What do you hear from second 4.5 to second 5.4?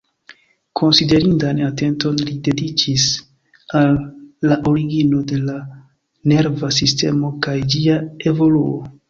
la origino de